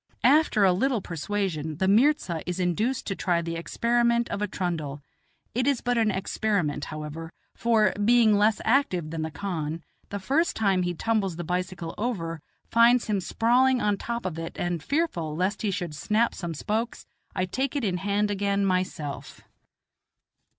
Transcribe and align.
After 0.23 0.63
a 0.65 0.73
little 0.73 0.99
persuasion 1.03 1.77
the 1.77 1.85
inirza 1.85 2.41
is 2.47 2.59
induced 2.59 3.05
to 3.05 3.15
try 3.15 3.39
the 3.43 3.55
experiment 3.55 4.31
of 4.31 4.41
a 4.41 4.47
trundle; 4.47 4.99
it 5.53 5.67
is 5.67 5.81
but 5.81 5.95
an 5.95 6.09
experiment, 6.09 6.85
however, 6.85 7.31
for, 7.53 7.93
being 8.03 8.33
less 8.35 8.59
active 8.65 9.11
than 9.11 9.21
the 9.21 9.29
khan, 9.29 9.83
the 10.09 10.17
first 10.17 10.55
time 10.55 10.81
he 10.81 10.95
tumbles 10.95 11.35
the 11.35 11.43
bicycle 11.43 11.93
over 11.99 12.39
finds 12.71 13.05
him 13.05 13.19
sprawling 13.19 13.79
on 13.79 13.95
top 13.95 14.25
of 14.25 14.39
it, 14.39 14.57
and, 14.57 14.81
fearful 14.81 15.35
lest 15.35 15.61
he 15.61 15.69
should 15.69 15.93
snap 15.93 16.33
some 16.33 16.55
spokes, 16.55 17.05
I 17.35 17.45
take 17.45 17.75
it 17.75 17.83
in 17.83 17.97
hand 17.97 18.31
again 18.31 18.65
myself. 18.65 19.41